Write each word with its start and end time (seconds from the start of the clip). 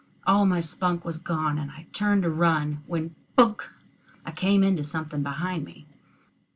All 0.25 0.47
my 0.47 0.61
spunk 0.61 1.05
was 1.05 1.19
gone, 1.19 1.59
and 1.59 1.69
I 1.69 1.85
turned 1.93 2.23
to 2.23 2.31
run, 2.31 2.81
when, 2.87 3.13
bunk! 3.35 3.63
I 4.25 4.31
came 4.31 4.63
into 4.63 4.83
something 4.83 5.21
behind 5.21 5.63
me. 5.63 5.85